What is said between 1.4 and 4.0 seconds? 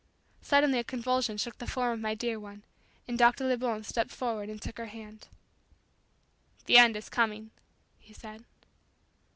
the form of my dear one and Dr. Lebon